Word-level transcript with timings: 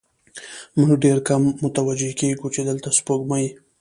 موږ 0.79 0.91
ډېر 1.03 1.17
کم 1.27 1.41
متوجه 1.63 2.11
کېږو، 2.19 2.47
چې 2.55 2.61
دلته 2.69 2.89
سپوږمۍ 2.97 3.45